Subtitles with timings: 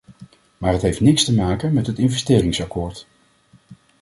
[0.57, 3.07] Maar het heeft niks te maken met het investeringsakkoord.